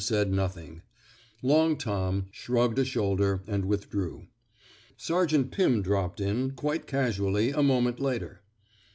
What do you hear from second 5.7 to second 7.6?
dropped in, quite casually,